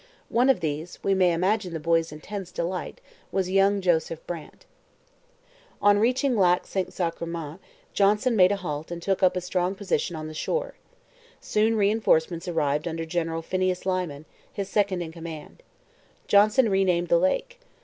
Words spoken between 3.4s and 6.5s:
young Joseph Brant. On reaching